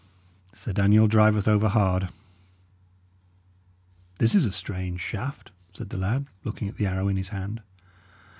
Sir 0.51 0.73
Daniel 0.73 1.07
driveth 1.07 1.47
over 1.47 1.69
hard." 1.69 2.09
"This 4.17 4.33
is 4.33 4.47
a 4.47 4.51
strange 4.51 4.99
shaft," 4.99 5.51
said 5.73 5.89
the 5.91 5.97
lad, 5.97 6.25
looking 6.43 6.67
at 6.67 6.77
the 6.77 6.87
arrow 6.87 7.07
in 7.07 7.17
his 7.17 7.29
hand. 7.29 7.61